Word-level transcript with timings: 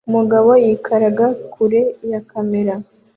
Umugabo 0.09 0.49
yikaraga 0.65 1.27
kure 1.53 1.81
ya 2.11 2.19
kamera 2.29 2.73